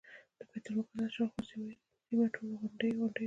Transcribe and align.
د 0.37 0.39
بیت 0.51 0.65
المقدس 0.67 1.09
شاوخوا 1.15 1.41
سیمه 1.49 1.71
ټوله 2.05 2.27
غونډۍ 2.59 2.89
غونډۍ 2.97 3.11
ده. 3.15 3.19